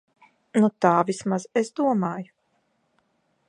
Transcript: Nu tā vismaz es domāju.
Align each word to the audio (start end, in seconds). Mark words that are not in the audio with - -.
Nu 0.61 0.69
tā 0.85 0.93
vismaz 1.11 1.45
es 1.63 1.71
domāju. 1.81 2.33